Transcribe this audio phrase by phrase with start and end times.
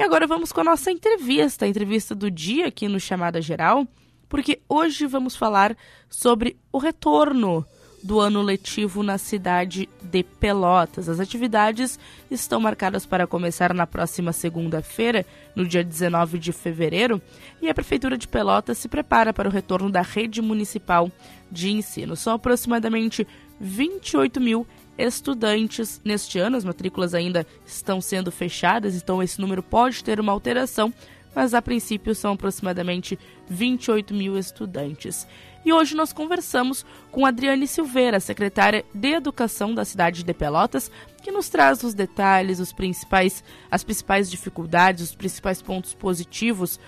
[0.00, 3.86] E agora vamos com a nossa entrevista, a entrevista do dia aqui no Chamada Geral,
[4.30, 5.76] porque hoje vamos falar
[6.08, 7.66] sobre o retorno
[8.02, 11.06] do ano letivo na cidade de Pelotas.
[11.06, 11.98] As atividades
[12.30, 17.20] estão marcadas para começar na próxima segunda-feira, no dia 19 de fevereiro,
[17.60, 21.12] e a Prefeitura de Pelotas se prepara para o retorno da rede municipal
[21.52, 22.16] de ensino.
[22.16, 23.28] São aproximadamente
[23.60, 24.66] 28 mil
[25.00, 30.32] estudantes neste ano, as matrículas ainda estão sendo fechadas, então esse número pode ter uma
[30.32, 30.92] alteração,
[31.34, 33.18] mas a princípio são aproximadamente
[33.48, 35.26] 28 mil estudantes.
[35.64, 40.90] E hoje nós conversamos com Adriane Silveira, secretária de Educação da cidade de Pelotas,
[41.22, 46.80] que nos traz os detalhes, os principais, as principais dificuldades, os principais pontos positivos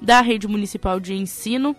[0.00, 1.74] da rede municipal de ensino.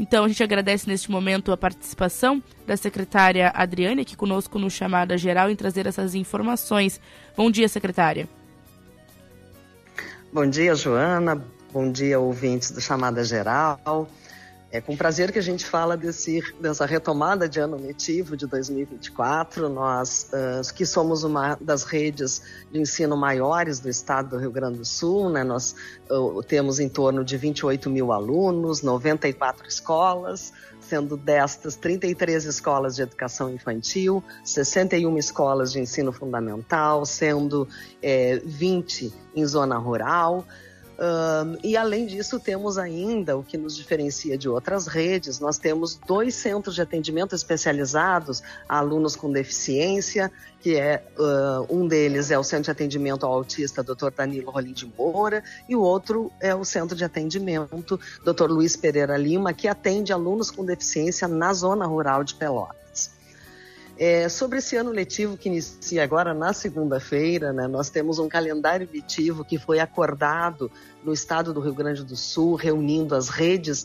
[0.00, 5.18] Então a gente agradece neste momento a participação da secretária Adriane aqui conosco no chamada
[5.18, 6.98] geral em trazer essas informações.
[7.36, 8.26] Bom dia, secretária.
[10.32, 11.44] Bom dia, Joana.
[11.70, 14.08] Bom dia, ouvintes do Chamada Geral.
[14.72, 19.68] É com prazer que a gente fala desse, dessa retomada de ano letivo de 2024.
[19.68, 22.40] Nós, uh, que somos uma das redes
[22.70, 25.42] de ensino maiores do estado do Rio Grande do Sul, né?
[25.42, 25.74] nós
[26.08, 33.02] uh, temos em torno de 28 mil alunos, 94 escolas, sendo destas 33 escolas de
[33.02, 37.66] educação infantil, 61 escolas de ensino fundamental, sendo
[38.00, 40.46] é, 20 em zona rural.
[41.00, 45.98] Uh, e além disso, temos ainda o que nos diferencia de outras redes: nós temos
[46.06, 52.38] dois centros de atendimento especializados a alunos com deficiência, que é uh, um deles é
[52.38, 54.10] o Centro de Atendimento ao Autista Dr.
[54.14, 58.50] Danilo Rolim de Moura, e o outro é o Centro de Atendimento Dr.
[58.50, 63.19] Luiz Pereira Lima, que atende alunos com deficiência na zona rural de Pelotas.
[64.02, 68.88] É, sobre esse ano letivo que inicia agora na segunda-feira, né, nós temos um calendário
[68.90, 70.72] letivo que foi acordado
[71.04, 73.84] no estado do Rio Grande do Sul, reunindo as redes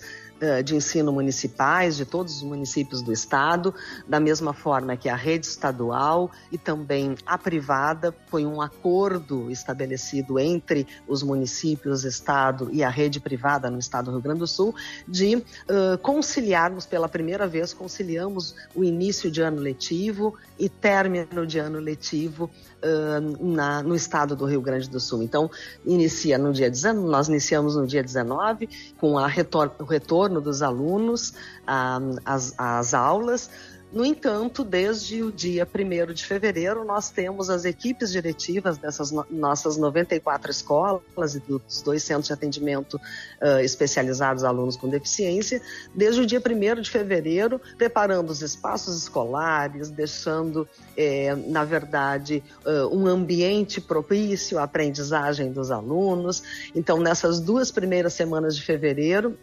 [0.63, 3.73] de ensino municipais de todos os municípios do estado,
[4.07, 8.13] da mesma forma que a rede estadual e também a privada.
[8.27, 14.11] Foi um acordo estabelecido entre os municípios, estado e a rede privada no estado do
[14.11, 14.75] Rio Grande do Sul
[15.07, 21.59] de uh, conciliarmos pela primeira vez, conciliamos o início de ano letivo e término de
[21.59, 22.49] ano letivo
[22.83, 25.23] uh, na, no estado do Rio Grande do Sul.
[25.23, 25.49] Então,
[25.85, 30.61] inicia no dia 19, nós iniciamos no dia 19 com a retor o retorno dos
[30.61, 31.33] alunos
[31.65, 33.49] às, às aulas.
[33.95, 39.25] No entanto, desde o dia 1 de fevereiro, nós temos as equipes diretivas dessas no
[39.29, 45.61] nossas 94 escolas e dos dois centros de atendimento uh, especializados a alunos com deficiência,
[45.93, 52.93] desde o dia 1 de fevereiro, preparando os espaços escolares, deixando, eh, na verdade, uh,
[52.93, 56.43] um ambiente propício à aprendizagem dos alunos.
[56.75, 59.37] Então, nessas duas primeiras semanas de fevereiro,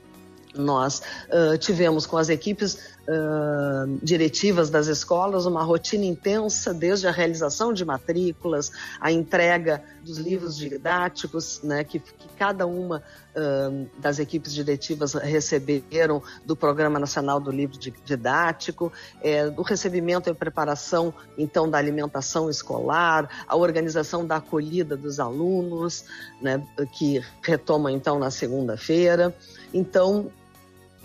[0.54, 2.74] nós uh, tivemos com as equipes
[3.08, 8.70] uh, diretivas das escolas uma rotina intensa, desde a realização de matrículas,
[9.00, 13.02] a entrega dos livros didáticos, né, que, que cada uma
[13.36, 18.92] uh, das equipes diretivas receberam do Programa Nacional do Livro Didático,
[19.22, 26.04] é, do recebimento e preparação, então, da alimentação escolar, a organização da acolhida dos alunos,
[26.40, 29.34] né, que retoma, então, na segunda-feira.
[29.72, 30.30] Então,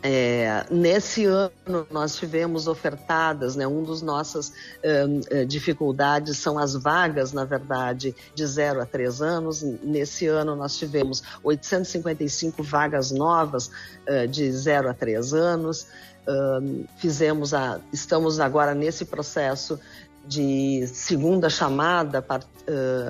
[0.03, 7.33] é, nesse ano nós tivemos ofertadas, né, um dos nossas uh, dificuldades são as vagas,
[7.33, 9.61] na verdade, de 0 a 3 anos.
[9.61, 13.67] Nesse ano nós tivemos 855 vagas novas
[14.07, 15.87] uh, de 0 a 3 anos.
[16.27, 19.79] Uh, fizemos a, estamos agora nesse processo
[20.27, 22.25] de segunda chamada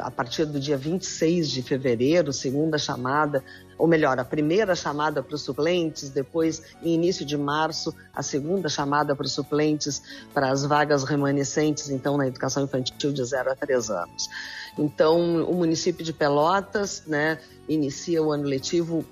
[0.04, 3.44] a partir do dia 26 de fevereiro, segunda chamada
[3.78, 8.68] ou melhor, a primeira chamada para os suplentes, depois, em início de março, a segunda
[8.68, 10.02] chamada para os suplentes
[10.34, 14.30] para as vagas remanescentes, então, na educação infantil de 0 a 3 anos.
[14.78, 17.40] Então, o município de Pelotas né,
[17.70, 19.06] inicia o ano letivo,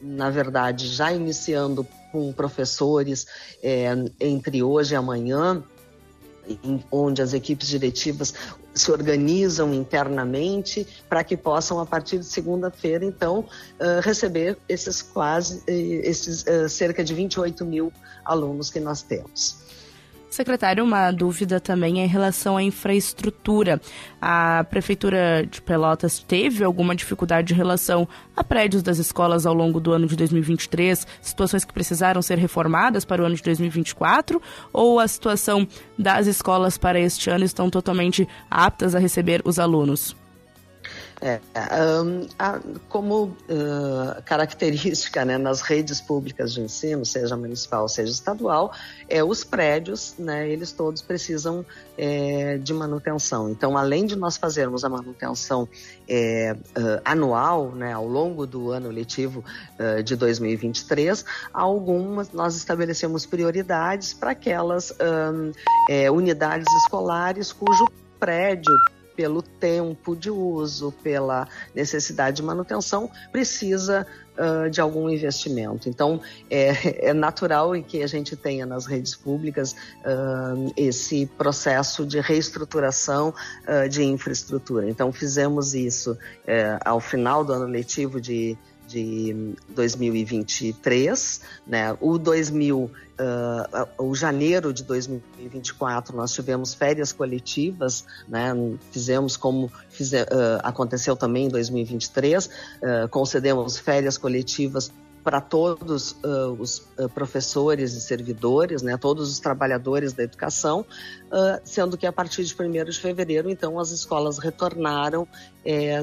[0.00, 3.26] na verdade, já iniciando com professores
[3.62, 3.88] é,
[4.18, 5.62] entre hoje e amanhã,
[6.90, 8.34] onde as equipes diretivas
[8.74, 15.62] se organizam internamente para que possam, a partir de segunda-feira, então, uh, receber esses quase,
[15.66, 17.92] esses uh, cerca de 28 mil
[18.24, 19.58] alunos que nós temos.
[20.30, 23.80] Secretário, uma dúvida também é em relação à infraestrutura.
[24.20, 29.80] A Prefeitura de Pelotas teve alguma dificuldade em relação a prédios das escolas ao longo
[29.80, 34.40] do ano de 2023, situações que precisaram ser reformadas para o ano de 2024,
[34.72, 35.66] ou a situação
[35.98, 40.14] das escolas para este ano estão totalmente aptas a receber os alunos?
[41.20, 41.40] É,
[42.00, 48.72] um, a, como uh, característica né, nas redes públicas de ensino, seja municipal, seja estadual,
[49.08, 51.66] é os prédios, né, eles todos precisam
[51.96, 53.50] é, de manutenção.
[53.50, 55.68] Então, além de nós fazermos a manutenção
[56.08, 59.44] é, uh, anual, né, ao longo do ano letivo
[59.78, 65.50] uh, de 2023, algumas nós estabelecemos prioridades para aquelas um,
[65.90, 67.86] é, unidades escolares cujo
[68.20, 68.72] prédio
[69.18, 74.06] pelo tempo de uso, pela necessidade de manutenção, precisa
[74.38, 75.88] uh, de algum investimento.
[75.88, 82.20] Então, é, é, natural que a gente tenha nas redes públicas uh, esse processo de
[82.20, 83.34] reestruturação
[83.66, 84.88] uh, de infraestrutura.
[84.88, 86.16] Então, fizemos isso
[86.84, 88.56] ao final do ano letivo de
[88.88, 91.96] de 2023, né?
[92.00, 92.90] O 2000, uh,
[94.02, 98.52] o janeiro de 2024 nós tivemos férias coletivas, né?
[98.90, 99.70] Fizemos como uh,
[100.62, 102.50] aconteceu também em 2023, uh,
[103.10, 104.90] concedemos férias coletivas
[105.28, 110.86] para todos uh, os uh, professores e servidores, né, todos os trabalhadores da educação,
[111.26, 115.28] uh, sendo que a partir de 1 de fevereiro, então, as escolas retornaram
[115.66, 115.98] é,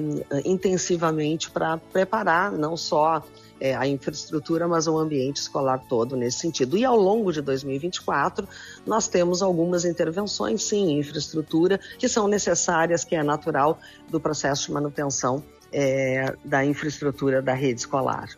[0.45, 3.24] intensivamente para preparar não só
[3.60, 6.77] é, a infraestrutura, mas o ambiente escolar todo nesse sentido.
[6.77, 8.48] E ao longo de 2024,
[8.86, 14.68] nós temos algumas intervenções, sim, em infraestrutura, que são necessárias, que é natural do processo
[14.68, 15.44] de manutenção
[15.74, 18.30] é, da infraestrutura da rede escolar.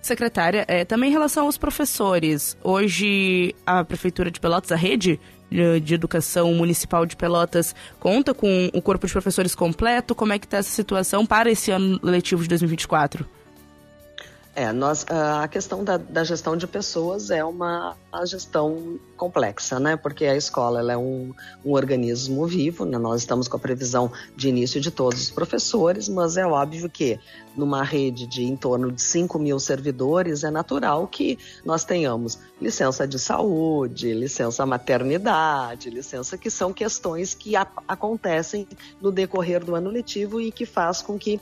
[0.00, 5.20] Secretária, é, também em relação aos professores, hoje a Prefeitura de Pelotas, a rede
[5.82, 10.14] de educação municipal de Pelotas, conta com o corpo de professores completo?
[10.14, 13.26] Como é que está essa situação para esse ano letivo de 2024?
[14.54, 19.96] É, nós, a questão da, da, gestão de pessoas é uma gestão complexa, né?
[19.96, 21.32] Porque a escola é um,
[21.64, 22.98] um organismo vivo, né?
[22.98, 27.20] Nós estamos com a previsão de início de todos os professores, mas é óbvio que
[27.56, 33.06] numa rede de em torno de 5 mil servidores, é natural que nós tenhamos licença
[33.06, 38.66] de saúde, licença maternidade, licença que são questões que a, acontecem
[39.00, 41.40] no decorrer do ano letivo e que faz com que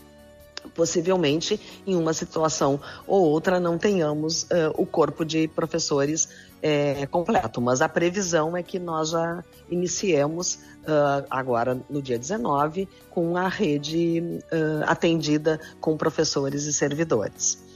[0.74, 6.28] possivelmente em uma situação ou outra não tenhamos uh, o corpo de professores
[6.60, 12.88] é, completo, mas a previsão é que nós já iniciemos uh, agora no dia 19
[13.10, 17.67] com a rede uh, atendida com professores e servidores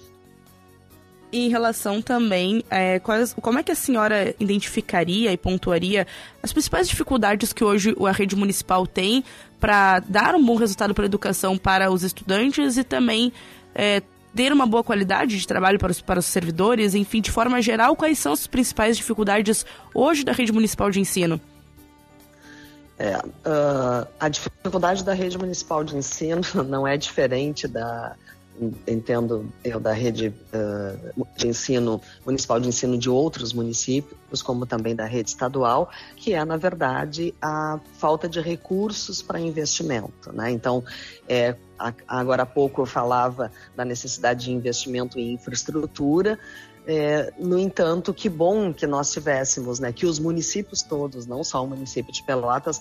[1.33, 6.07] em relação também, é, quais, como é que a senhora identificaria e pontuaria
[6.43, 9.25] as principais dificuldades que hoje a rede municipal tem
[9.59, 13.33] para dar um bom resultado para a educação para os estudantes e também
[13.75, 14.03] é,
[14.35, 16.95] ter uma boa qualidade de trabalho para os, para os servidores?
[16.95, 19.65] Enfim, de forma geral, quais são as principais dificuldades
[19.95, 21.41] hoje da rede municipal de ensino?
[22.99, 28.15] É, uh, a dificuldade da rede municipal de ensino não é diferente da,
[28.87, 34.95] entendo eu da rede uh, de ensino municipal de ensino de outros municípios, como também
[34.95, 40.51] da rede estadual, que é na verdade a falta de recursos para investimento, né?
[40.51, 40.85] Então,
[41.29, 41.57] é,
[42.07, 46.39] agora há pouco eu falava da necessidade de investimento em infraestrutura.
[46.85, 51.63] É, no entanto, que bom que nós tivéssemos, né, que os municípios todos, não só
[51.63, 52.81] o município de Pelotas,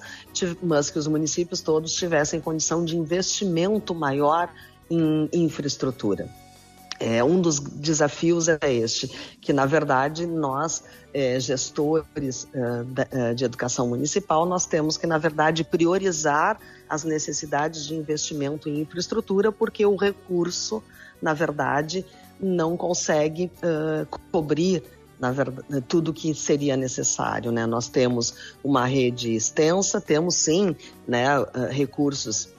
[0.64, 4.50] mas que os municípios todos tivessem condição de investimento maior
[4.92, 6.30] em infraestrutura.
[7.02, 9.08] É, um dos desafios é este,
[9.42, 12.48] que na verdade nós, é, gestores
[13.10, 18.82] é, de educação municipal, nós temos que na verdade priorizar as necessidades de investimento em
[18.82, 20.84] infraestrutura, porque o recurso,
[21.20, 22.06] na verdade,
[22.40, 24.84] não consegue uh, cobrir
[25.20, 27.52] na verdade, tudo que seria necessário.
[27.52, 27.66] Né?
[27.68, 30.76] Nós temos uma rede extensa, temos sim
[31.08, 31.28] né,
[31.70, 32.50] recursos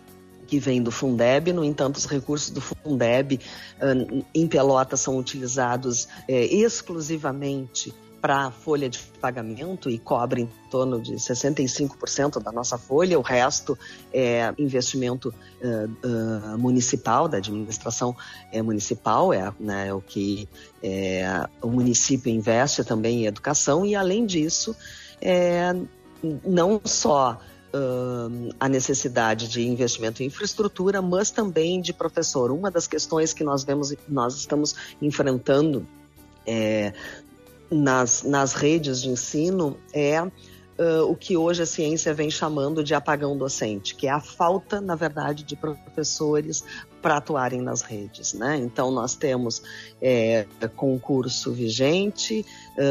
[0.52, 1.50] que vem do Fundeb.
[1.50, 3.40] No entanto, os recursos do Fundeb
[3.80, 10.48] uh, em Pelotas são utilizados uh, exclusivamente para a folha de pagamento e cobre em
[10.70, 13.76] torno de 65% da nossa folha, o resto
[14.12, 18.14] é investimento uh, uh, municipal, da administração
[18.52, 20.46] é, municipal, é, né, é o que
[20.82, 24.76] é, o município investe também em educação, e além disso,
[25.18, 25.74] é,
[26.44, 27.40] não só
[27.74, 32.50] uh, a necessidade de investimento em infraestrutura, mas também de professor.
[32.50, 35.86] Uma das questões que nós vemos, nós estamos enfrentando
[36.46, 36.92] é,
[37.70, 40.30] nas, nas redes de ensino é uh,
[41.08, 44.94] o que hoje a ciência vem chamando de apagão docente, que é a falta, na
[44.94, 46.64] verdade, de professores
[47.02, 48.32] para atuarem nas redes.
[48.32, 48.56] Né?
[48.56, 49.62] Então, nós temos
[50.00, 52.46] é, concurso vigente,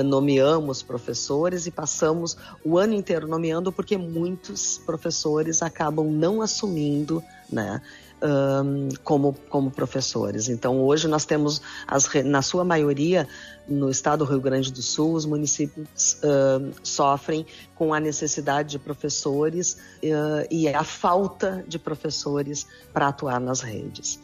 [0.06, 7.82] nomeamos professores e passamos o ano inteiro nomeando porque muitos professores acabam não assumindo né?
[8.24, 10.48] Um, como, como professores.
[10.48, 13.28] Então, hoje nós temos, as, na sua maioria,
[13.68, 18.80] no estado do Rio Grande do Sul, os municípios uh, sofrem com a necessidade de
[18.80, 19.74] professores
[20.04, 24.20] uh, e a falta de professores para atuar nas redes.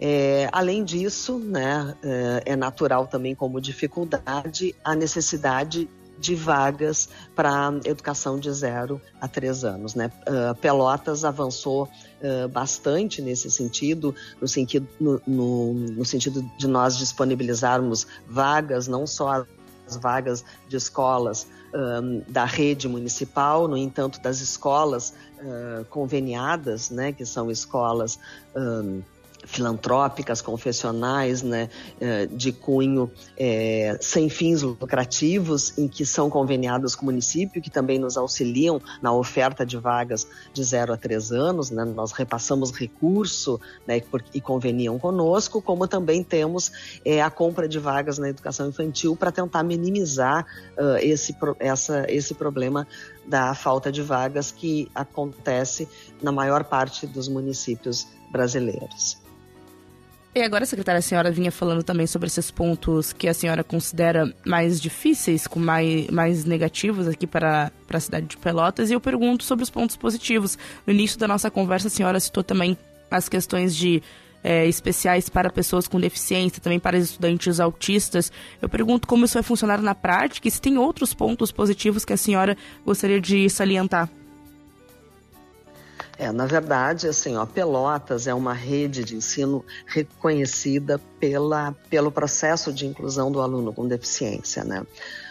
[0.00, 7.72] É, além disso, né, é, é natural também como dificuldade a necessidade de vagas para
[7.84, 9.94] educação de zero a três anos.
[9.94, 10.10] Né?
[10.26, 16.96] Uh, Pelotas avançou uh, bastante nesse sentido, no sentido, no, no, no sentido de nós
[16.96, 19.44] disponibilizarmos vagas, não só
[19.86, 27.12] as vagas de escolas um, da rede municipal, no entanto, das escolas uh, conveniadas, né,
[27.12, 28.18] que são escolas
[28.56, 29.02] um,
[29.46, 31.68] filantrópicas, confessionais, né,
[32.00, 37.70] eh, de cunho é, sem fins lucrativos, em que são conveniadas com o município, que
[37.70, 42.70] também nos auxiliam na oferta de vagas de 0 a 3 anos, né, nós repassamos
[42.70, 44.00] recurso né,
[44.32, 46.72] e conveniam conosco, como também temos
[47.04, 50.46] é, a compra de vagas na educação infantil para tentar minimizar
[50.78, 52.86] uh, esse, essa, esse problema
[53.26, 55.88] da falta de vagas que acontece
[56.22, 59.24] na maior parte dos municípios brasileiros.
[60.36, 64.34] E agora, secretária, a senhora vinha falando também sobre esses pontos que a senhora considera
[64.44, 69.00] mais difíceis, com mais, mais negativos aqui para, para a cidade de Pelotas, e eu
[69.00, 70.58] pergunto sobre os pontos positivos.
[70.84, 72.76] No início da nossa conversa, a senhora citou também
[73.08, 74.02] as questões de
[74.42, 78.32] é, especiais para pessoas com deficiência, também para estudantes autistas.
[78.60, 82.12] Eu pergunto como isso vai funcionar na prática e se tem outros pontos positivos que
[82.12, 84.10] a senhora gostaria de salientar.
[86.16, 92.72] É, na verdade, assim, ó, Pelotas é uma rede de ensino reconhecida pela, pelo processo
[92.72, 94.86] de inclusão do aluno com deficiência, né?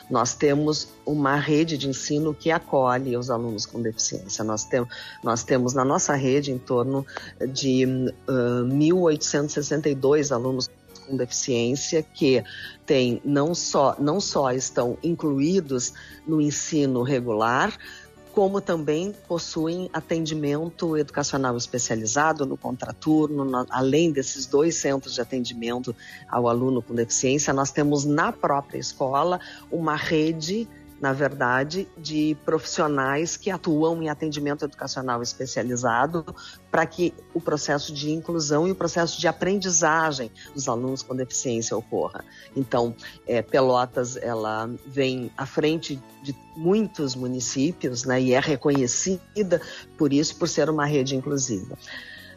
[0.10, 4.44] Nós temos uma rede de ensino que acolhe os alunos com deficiência.
[4.44, 4.86] Nós, tem,
[5.24, 7.06] nós temos na nossa rede em torno
[7.54, 7.86] de
[8.28, 10.70] uh, 1.862 alunos
[11.08, 12.44] com deficiência que
[12.86, 15.94] tem não só não só estão incluídos
[16.26, 17.78] no ensino regular,
[18.34, 25.96] como também possuem atendimento educacional especializado no contraturno, no, além desses dois centros de atendimento
[26.28, 29.40] ao aluno com deficiência, nós temos na própria escola
[29.72, 30.68] uma rede
[31.04, 36.24] na verdade, de profissionais que atuam em atendimento educacional especializado
[36.72, 41.76] para que o processo de inclusão e o processo de aprendizagem dos alunos com deficiência
[41.76, 42.24] ocorra.
[42.56, 42.96] Então,
[43.28, 49.62] é, Pelotas ela vem à frente de muitos municípios, né, e é reconhecida
[49.98, 51.78] por isso por ser uma rede inclusiva.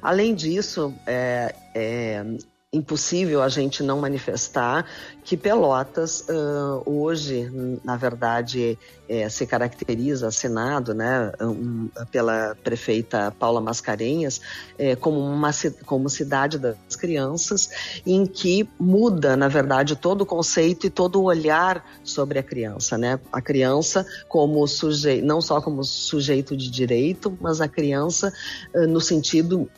[0.02, 2.24] Além disso, é, é,
[2.72, 4.84] impossível a gente não manifestar
[5.24, 7.50] que Pelotas uh, hoje,
[7.84, 14.40] na verdade, é, se caracteriza, Senado, né, um, pela prefeita Paula Mascarenhas,
[14.78, 15.50] é, como uma
[15.84, 17.70] como cidade das crianças,
[18.04, 22.98] em que muda, na verdade, todo o conceito e todo o olhar sobre a criança,
[22.98, 23.18] né?
[23.32, 28.32] A criança como sujeito, não só como sujeito de direito, mas a criança
[28.74, 29.68] uh, no sentido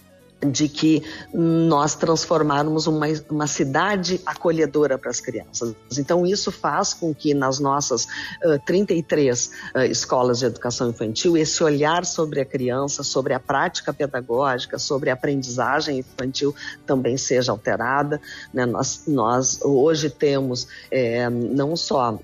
[0.40, 1.02] de que
[1.34, 5.74] nós transformarmos uma, uma cidade acolhedora para as crianças.
[5.98, 11.62] Então, isso faz com que nas nossas uh, 33 uh, escolas de educação infantil, esse
[11.62, 16.54] olhar sobre a criança, sobre a prática pedagógica, sobre a aprendizagem infantil
[16.86, 18.20] também seja alterada.
[18.54, 18.64] Né?
[18.64, 22.18] Nós, nós hoje temos é, não só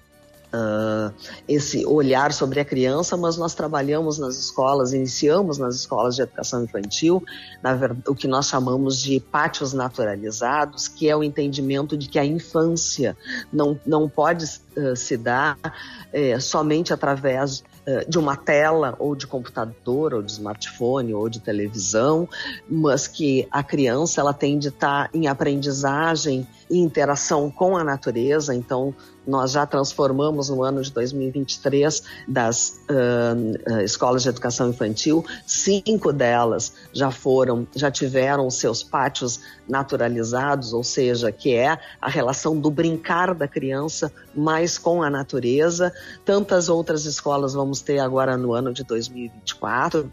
[1.49, 6.64] esse olhar sobre a criança, mas nós trabalhamos nas escolas, iniciamos nas escolas de educação
[6.64, 7.23] infantil,
[7.62, 12.25] verdade, o que nós chamamos de pátios naturalizados, que é o entendimento de que a
[12.25, 13.16] infância
[13.52, 17.62] não, não pode uh, se dar uh, somente através
[18.08, 22.26] de uma tela ou de computador ou de smartphone ou de televisão,
[22.66, 28.54] mas que a criança ela tem de estar em aprendizagem e interação com a natureza.
[28.54, 28.94] Então,
[29.26, 36.75] nós já transformamos no ano de 2023 das uh, escolas de educação infantil, cinco delas
[36.92, 43.35] já foram, já tiveram seus pátios naturalizados, ou seja, que é a relação do brincar
[43.35, 45.92] da criança mais com a natureza.
[46.25, 50.11] Tantas outras escolas vamos ter agora no ano de 2024.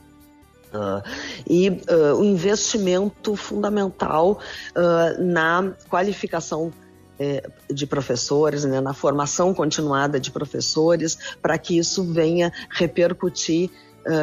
[0.72, 1.04] Uh,
[1.46, 4.40] e uh, o investimento fundamental
[4.74, 6.72] uh, na qualificação
[7.20, 13.70] eh, de professores, né, na formação continuada de professores, para que isso venha repercutir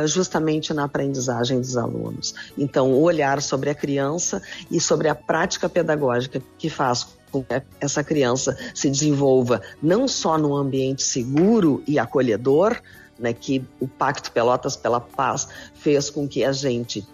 [0.06, 2.34] justamente na aprendizagem dos alunos.
[2.58, 7.62] Então, o olhar sobre a criança e sobre a prática pedagógica que faz com que
[7.80, 12.80] essa criança se desenvolva não só num ambiente seguro e acolhedor,
[13.18, 17.06] né, que o Pacto Pelotas pela Paz fez com que a gente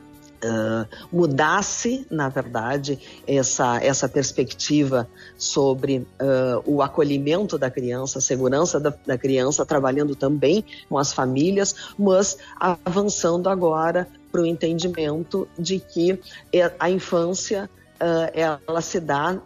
[0.45, 5.09] Uh, mudasse, na verdade, essa, essa perspectiva
[5.39, 11.15] sobre uh, o acolhimento da criança, a segurança da, da, criança, trabalhando também com as
[11.15, 16.21] famílias, mas avançando agora para o entendimento de que
[16.79, 19.41] a infância uh, ela se dá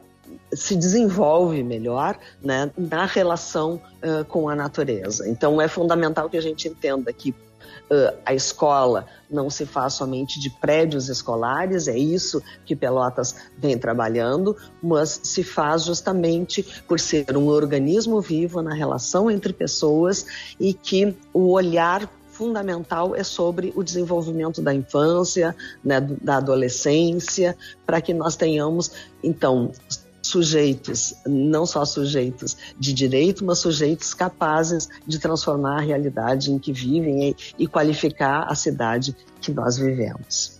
[0.52, 3.80] se desenvolve melhor né, na relação
[4.28, 5.28] com a natureza.
[5.28, 7.34] Então é fundamental que a gente entenda que
[7.90, 13.76] uh, a escola não se faz somente de prédios escolares, é isso que Pelotas vem
[13.76, 20.72] trabalhando, mas se faz justamente por ser um organismo vivo na relação entre pessoas e
[20.72, 28.14] que o olhar fundamental é sobre o desenvolvimento da infância, né, da adolescência, para que
[28.14, 28.92] nós tenhamos,
[29.24, 29.72] então,
[30.28, 36.72] sujeitos, não só sujeitos de direito, mas sujeitos capazes de transformar a realidade em que
[36.72, 40.58] vivem e, qualificar a cidade que nós vivemos.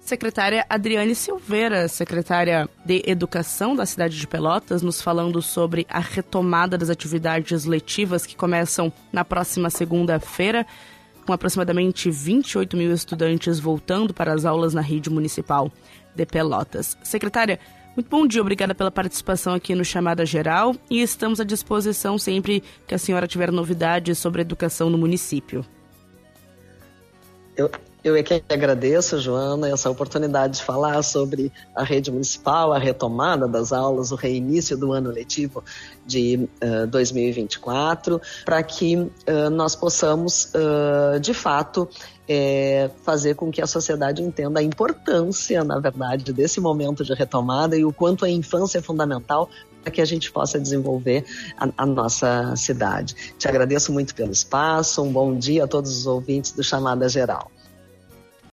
[0.00, 6.78] Secretária Adriane Silveira, secretária de Educação da cidade de Pelotas, nos falando sobre a retomada
[6.78, 10.66] das atividades letivas que começam na próxima segunda-feira,
[11.26, 15.70] com aproximadamente 28 mil estudantes voltando para as aulas na rede municipal
[16.14, 16.96] de Pelotas.
[17.02, 17.60] Secretária,
[17.98, 22.62] muito bom dia, obrigada pela participação aqui no Chamada Geral e estamos à disposição sempre
[22.86, 25.66] que a senhora tiver novidades sobre a educação no município.
[27.56, 27.68] Eu,
[28.04, 33.48] eu é que agradeço, Joana, essa oportunidade de falar sobre a rede municipal, a retomada
[33.48, 35.64] das aulas, o reinício do ano letivo
[36.06, 39.10] de uh, 2024, para que uh,
[39.50, 41.88] nós possamos, uh, de fato,
[42.28, 47.76] é, fazer com que a sociedade entenda a importância, na verdade, desse momento de retomada
[47.76, 49.48] e o quanto a infância é fundamental
[49.82, 51.24] para que a gente possa desenvolver
[51.56, 53.14] a, a, nossa cidade.
[53.38, 57.50] Te agradeço muito pelo espaço, um bom dia a todos os ouvintes do Chamada Geral.